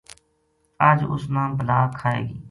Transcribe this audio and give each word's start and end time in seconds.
اج 0.89 0.99
اس 1.11 1.23
نا 1.33 1.43
بلا 1.57 1.79
کھائے 1.99 2.21
گی‘‘ 2.27 2.35